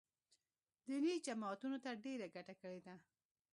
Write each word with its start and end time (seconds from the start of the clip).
دیني 0.85 1.13
جماعتونو 1.27 1.77
ته 1.85 1.91
ډېره 2.03 2.27
ګټه 2.35 2.53
کړې 2.61 2.79
ده 2.85 2.95